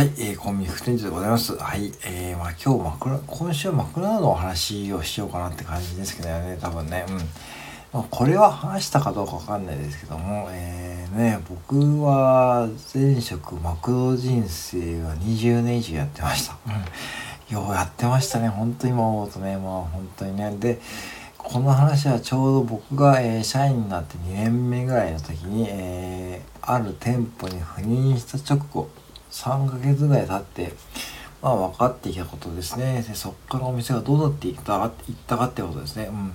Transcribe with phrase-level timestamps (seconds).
[0.00, 1.54] はい、えー、コンビニ副店長でございます。
[1.58, 7.16] はい、えー、まあ今日マクラ、今週はマクドナルドの話をしようかなって感じですけどね、多分ね、うん。
[7.18, 16.56] まあ、これは話したかどうかわかんないですけども、えー、ね、僕は前職マクド人生は20年以上やってました。
[16.66, 17.54] うん。
[17.54, 20.56] ようやってましたね、本当に今思うとね、まあ本当にね。
[20.58, 20.80] で、
[21.36, 28.88] この話はちょうど僕が、えー、社員になって2年目ぐらいの時に、えー、ある店舗に赴任した直後、
[29.30, 30.72] 3ヶ月ぐらい経って、
[31.42, 33.04] まあ分かってきたことですね。
[33.06, 36.04] でそっからお店がどうなっていったかいったかってことですね。
[36.10, 36.32] うん。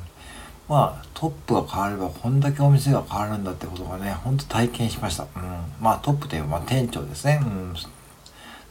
[0.67, 5.23] まあトップが変わればこんだけお店が変わるんだってことがね、ほんと体験しました。
[5.23, 5.41] うん。
[5.79, 7.39] まあトップというまあ店長ですね。
[7.43, 7.73] うん。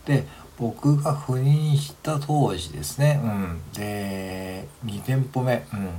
[0.07, 0.27] で、
[0.59, 3.21] 僕が赴任した当時ですね。
[3.23, 3.63] うん。
[3.73, 5.67] で、2店舗目。
[5.73, 5.91] うん。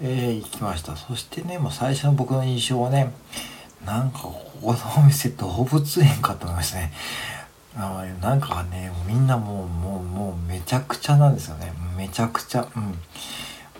[0.00, 0.96] えー、行きました。
[0.96, 3.12] そしてね、もう最初の僕の印象はね、
[3.84, 6.92] なんかここのお店動物園かと思いましたね。
[7.76, 11.72] あなんかね、みんなもう、もう、もうめちゃくちゃなんですよね。
[11.96, 12.66] めちゃくちゃ。
[12.76, 12.98] うん。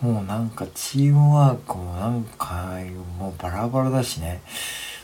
[0.01, 2.77] もうなんかチームワークもなんか
[3.17, 4.41] もうバラバラだしね。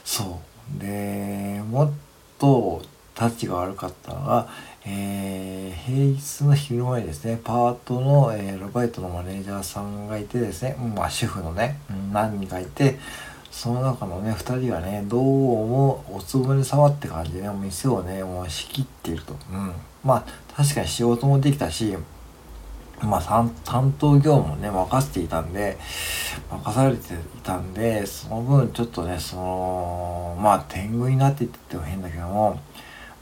[0.06, 0.40] そ
[0.78, 0.80] う。
[0.80, 1.92] で、もっ
[2.40, 2.82] と
[3.14, 4.48] タッチが悪かったのが、
[4.86, 11.80] えー、平日の昼間にですね、パートの、えー、ロバイトのマネージャーさんがいてですね、まあ主婦のね、
[12.14, 12.98] 何人かいて、
[13.56, 19.34] その中のね、二人はね、どうもおつぼね触って感じでね、店をね、もう仕切っていると。
[19.50, 19.72] うん。
[20.04, 21.96] まあ、確かに仕事もできたし、
[23.02, 25.78] まあ、担当業務もね、任せていたんで、
[26.52, 32.60] 任されていたんで、その分ちょっとね、その、まあ、天狗になっていってっても変だけども、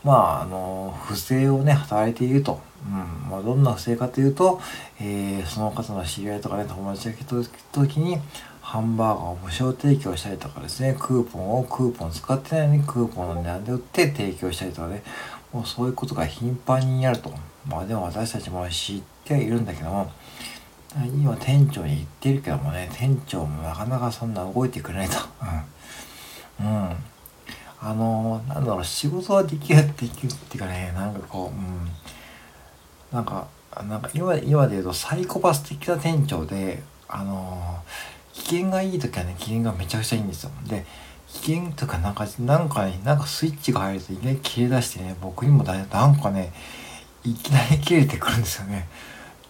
[0.03, 2.59] まあ、あの、不正をね、働いていると。
[2.87, 3.29] うん。
[3.29, 4.59] まあ、どんな不正かというと、
[4.99, 7.35] えー、その方の知り合いとかね、友達が来た
[7.71, 8.17] 時に、
[8.63, 15.03] ハンバーガーを無償提供したりとかですね、クーポンをクーポン使ってないのにクーポンの値段で売って提供したりとかね、
[15.51, 17.31] もうそういうことが頻繁にやると。
[17.67, 20.09] まあでも私たちも知ってはいるんだけども、
[20.95, 25.17] 今店長に言ってるけどもね、店長もなかなかそんな動いてくれないと。
[26.61, 26.65] うん。
[26.65, 26.95] うん。
[27.81, 31.89] あのー、なんだろう、仕事はできる、できるっていうかね、なんかこう、うん。
[33.11, 33.45] なんか、
[33.89, 40.51] なんか今今で言うとサイコパス的な店長で、あのー機嫌がいい時はね、機嫌がめちゃくちゃいいんですよ。
[40.67, 40.85] で、
[41.27, 46.51] 機嫌とかなんか、なんかね、なんかスイッチが入るといきなり切れ出してね、僕にもだなんかね、
[47.23, 48.87] いきなり切れてくるんですよね。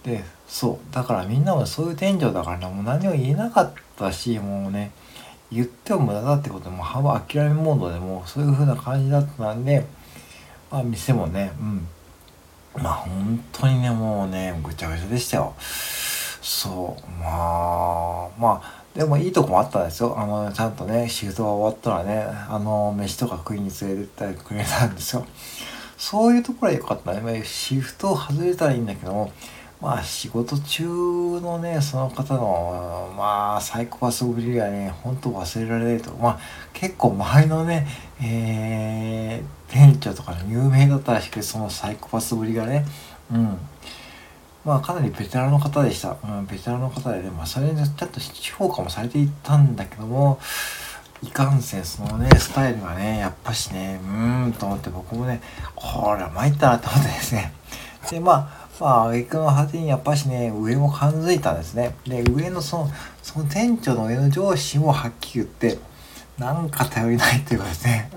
[0.04, 0.94] で、そう。
[0.94, 4.92] だからみんなもそういう天井だからね、もう何も言えなかったし、もうね、
[5.50, 9.84] 言っても無駄だってことも幅諦めモードでもうそういう風な感じだったんで、
[10.70, 11.88] まあ店もね、うん。
[12.82, 15.54] まあ本当にね、もうね、ぐちゃぐちゃでしたよ。
[16.44, 20.14] そう、まあ、まあ、でもいいとこもあったんですよ。
[20.18, 25.24] あの、ちゃんとね、シフトが終わったらね、あの、飯とか食いに連れてったりくれたんですよ。
[25.96, 27.42] そういうところは良かったね。
[27.46, 29.32] シフトを外れたらいいんだけども、
[29.80, 36.12] まあ仕事中のね、その方の、まあサイコパスぶりがね、ほんと忘れられないと。
[36.12, 36.38] まあ
[36.74, 37.86] 結構周りのね、
[38.22, 42.84] えー、店長とか有名だったらしくて、そのサイコパスぶりがね、
[43.32, 43.58] うん。
[44.64, 46.16] まあかなりベテランの方でした。
[46.24, 50.38] うん、ベテランの方でね、まあそれでちょっと評価もされていたんだけども、
[51.22, 55.40] いかんせんそのね、スタイルがね、やっぱしね、うーんと思って僕もね、
[55.74, 57.52] これは参ったなと思ってですね。
[58.10, 61.94] で、まあ、まあ、挙句の果てにやっぱしね、上も感づいたんですね。
[62.06, 62.90] で、上のその、
[63.22, 65.78] その店長の上の上司もはっきり言って、
[66.38, 68.10] なんか頼りないっていうかですね、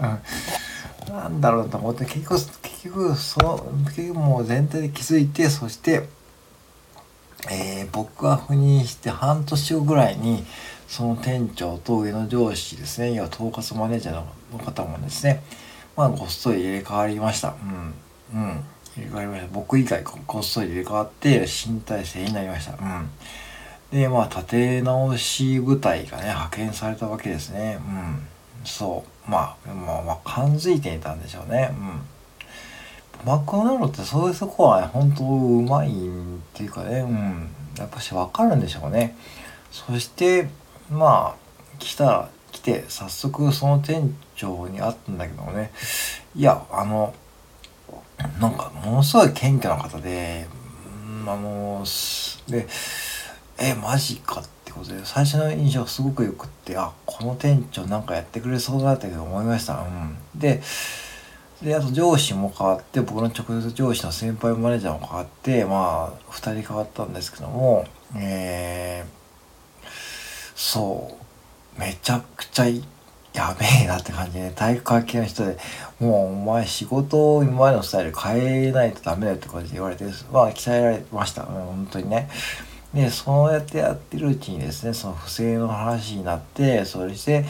[1.08, 1.16] うん。
[1.16, 6.10] なんだろうと思って、結局、結局、その、結局もう全体で気づいて、そして、
[7.52, 10.44] えー、僕が赴任して半年後ぐらいに
[10.88, 14.16] その店長と上の上司ですね要は統括マネージャー
[14.54, 15.44] の方もですね
[15.98, 17.56] まあごっそり入れ替わりました。
[18.34, 18.40] うん。
[18.40, 18.64] うん。
[18.96, 19.48] 入れ替わりました。
[19.52, 22.74] 僕以外ごっそり入れ替わって新体制になりました。
[22.74, 23.10] うん。
[23.92, 27.80] でまあ立て直し部隊がね派遣されたわけですね。
[27.80, 28.28] うん。
[28.64, 29.32] そう。
[29.32, 31.72] まあまあまあ感づいていたんでしょうね。
[31.72, 32.02] うん。
[33.26, 35.92] マクドナルドってそういうとこはね、本当うまいっ
[36.54, 39.16] ていうかね、うん、やっぱしわかるんでしょうね。
[39.72, 40.50] そして、
[40.90, 45.72] まあ、来た、来て、早速その店長に会ったんだけどね、
[46.36, 47.14] いや、あの、
[48.40, 50.48] なんか、ものすごい謙虚な方で、
[51.06, 51.84] うん、あの、
[52.48, 52.68] で、
[53.60, 59.80] え、マジかってことで、最初の印象すごく良くって、あ、この店長なんかやってくれそうだったけど思いました。
[59.80, 60.18] うん。
[60.36, 60.62] で、
[61.62, 69.88] で、あと上司も変わって、僕の直接上司の先輩マネージャーも変わって、まあ、二人変わったんですけども、えー、
[70.56, 71.18] そ
[71.78, 72.66] う、めちゃくちゃ
[73.34, 75.58] やべえなって感じで、ね体育会系の人で、
[76.00, 81.44] もうお前仕事を今までのスタイル変えないとダメだよって感じで言われて、まあ鍛えられました。
[81.44, 82.30] 本当にね。
[82.94, 87.46] で、そうやってやってるうちにですね、その不正の話になって、それして、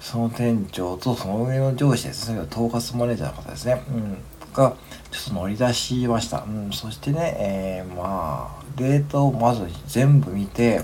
[0.00, 4.18] その店長とその上の上司ですね、統括マネージャーの方ですね、うん、
[4.54, 4.74] が、
[5.10, 6.44] ちょっと乗り出しました。
[6.48, 10.82] うん、そしてね、えー、まあ、データをまず全部見て、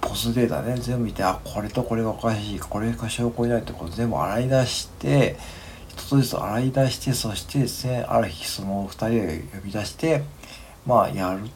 [0.00, 5.36] ポスデータね、全部見て、あ、これとこれがおかしい、これが証拠になるってこと全部洗い出して、
[5.88, 10.22] 一つずつ洗い出して、そしてですね、ある日その二人で呼び出して、
[10.84, 11.48] まあ、やる。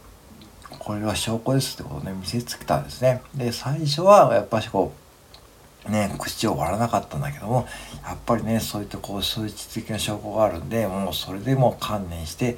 [0.79, 3.23] これは証拠ですってことをね、見せつけたんですね。
[3.35, 5.04] で、最初はやっぱしこう、
[5.89, 7.67] ね、口を割らなかったんだけども、
[8.05, 12.57] やっぱりね、そういったこう数値的な証拠があるんで、もうそれでも観念して、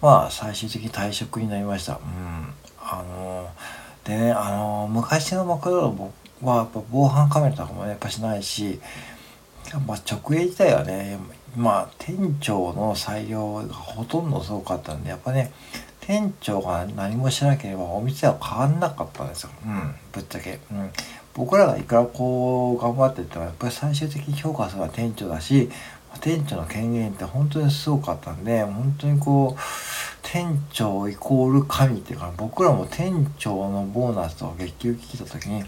[0.00, 1.94] まあ、最終的に退職になりました。
[1.94, 2.54] うん。
[2.80, 5.96] あのーでね、あのー、昔のマクドナル
[6.42, 8.80] ドはやっぱ防犯カメラとかもやっぱしないし、
[9.86, 11.18] まあ、直営自体はね、
[11.56, 15.52] まあ、店長の裁量がほとんどすごかったんで、やっぱね、
[16.00, 19.50] 店長が何もしなければお店は変わんなかったんですよ。
[19.64, 20.58] うん、ぶっちゃけ。
[20.72, 20.90] うん。
[21.34, 25.70] 僕らがいくらこう頑張ってってもやっぱり最終的に評価するのは店長だし、
[26.20, 29.60] 店長の権限って本当にすごかったんで、本当にこう、
[30.22, 35.64] 店長イコール神っていうか僕らも店長のボーナスと月給聞いた時に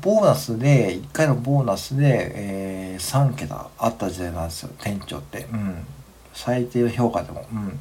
[0.00, 5.84] ボーナスで1回のボーナスで、えー、3桁あった時代なんですよ店長って、うん、
[6.32, 7.78] 最低の評価でも、うん、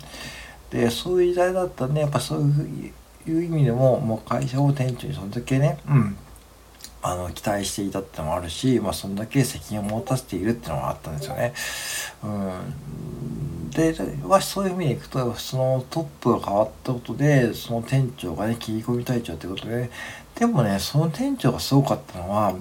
[0.72, 2.92] でそういう時代だったんでやっぱそうい
[3.28, 6.18] う意味でももう会社を店長にそれだけね、うん、
[7.02, 11.54] あの期待していたってのもあるし、まあ、そんだけ責任を持たせているってのもあったんですよね。
[12.24, 19.90] うんではそういう意味でいくとそのトップが変わったことでその店長がね切り込み隊長ってことで
[20.36, 22.56] でもねその店長がすごかったのは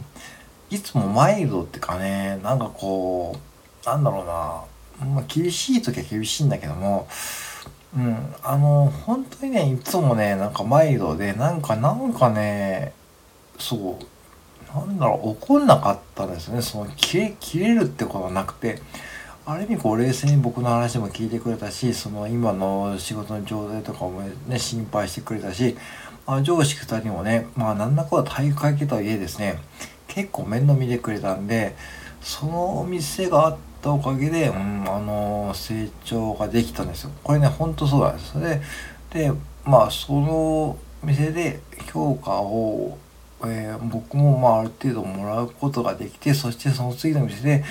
[0.71, 4.27] いつもマイルドってかねなんかこうなんだろう
[5.07, 7.09] な、まあ、厳しい時は厳しいんだけども
[7.97, 12.93] うんあの本当にねいつもねなんかマイルドでなんかなんかね
[13.59, 14.05] そう
[14.75, 16.63] なんだろう怒んなかったですね。
[16.63, 18.81] その切れ切れるってことはなくて
[19.47, 25.75] ある意味こう冷静に僕の話も聞いてくれたしその今の仕事の状態とかもね心配してくれたし、
[26.27, 29.59] まあ、上司2人もねまあ何らかは体育会系とはいえですね
[30.07, 31.75] 結構面倒見てくれたんで
[32.21, 37.11] そのお店があったおかげで、うん、あの成長ができたんですよ。
[37.23, 38.61] これねほんとそうなんですそれ
[39.11, 39.33] で
[39.65, 41.61] まあその店で
[41.93, 42.99] 評価を、
[43.45, 47.65] えー、僕もまあある程度もらうことができてそしてその次の店で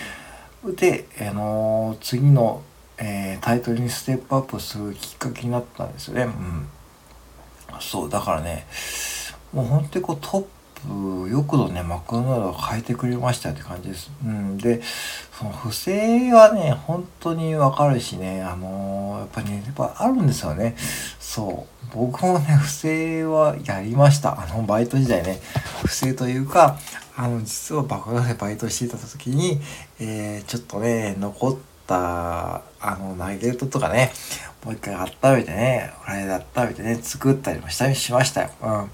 [0.75, 2.64] で、あのー、次の、
[2.98, 6.24] えー、タイトルにステップアップするきっかけになったんですよね。
[6.24, 6.68] うん。
[7.80, 8.66] そう、だからね、
[9.54, 10.46] もう本当にこうトッ、
[11.30, 14.12] よくぞね、マクドナルド変えてくれましたって感じです。
[14.25, 14.57] うん。
[14.57, 14.81] で、
[15.38, 20.75] その不正はね、本当にわかるしね、あのー、やっぱりね、やっぱあるんですよね。
[21.19, 21.95] そう。
[21.95, 24.42] 僕もね、不正はやりました。
[24.42, 25.39] あの、バイト時代ね。
[25.86, 26.78] 不正というか、
[27.16, 29.60] あの、実は爆破でバイトしていた時に、
[30.00, 34.12] えー、ちょっとね、残った、あの、ナゲットとかね、
[34.63, 38.50] もう一回温めてね、フライで温めてね、作ったりもしたりしましたよ。
[38.62, 38.92] うん。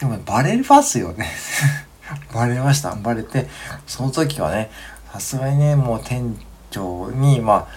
[0.00, 1.28] でも、バレますよね。
[2.34, 2.94] バレました。
[2.94, 3.46] バレて、
[3.86, 4.70] その時はね、
[5.12, 6.36] さすがにね、もう店
[6.70, 7.68] 長に、ま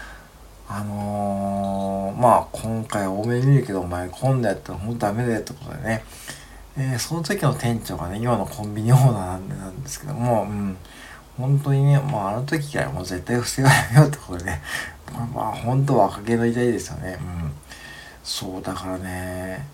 [0.67, 6.03] あ、あのー、まあ、今回多めに見るけど、お前今度やったらほんとダメだよってことでね、
[6.77, 10.77] えー、その時の店長がね、今のコンビニオーナーなんですけども、うん、
[11.37, 14.61] 本当にね、まああの時からもう絶対不正はやめよってことでね、
[15.33, 17.19] まあ本当若気の至りですよね。
[17.19, 17.51] うん。
[18.23, 19.68] そう、だからね、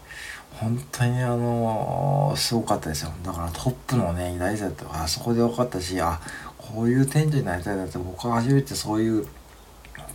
[0.59, 3.11] 本当にあの、すごかったですよ。
[3.23, 6.19] だからトップのね、偉大さってあそこで分かったし、あ、
[6.57, 9.25] こういう店長になりたいなって僕は初めてそういう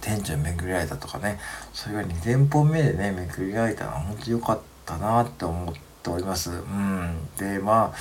[0.03, 1.39] 店長に巡り会えたとかね、
[1.73, 6.51] そういうように店舗目でね、巡り会えたのは本当に良かったなって思っております。
[6.51, 7.29] うん。
[7.39, 7.99] で、まあ、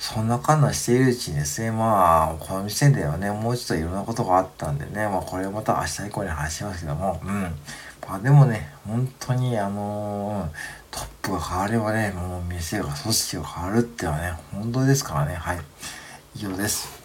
[0.00, 7.54] そんなかんなしているうちにですね、まあ、この店ではね、もうちょっといろんなことがあったんでね、まあ、これをまた明日以降に話しますけども、うん。
[8.08, 10.48] まあ、でもね、本当に、あのー、
[11.28, 15.60] プが変わればね、もう店が、組織が変わるっていうのはね、本当ですからね、はい。
[16.34, 16.97] 以上です。